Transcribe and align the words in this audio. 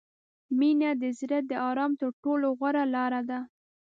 •مینه 0.59 0.91
د 1.01 1.03
زړه 1.19 1.39
د 1.49 1.51
آرام 1.69 1.91
تر 2.01 2.09
ټولو 2.23 2.47
غوره 2.59 2.83
لاره 2.95 3.21
ده. 3.29 3.39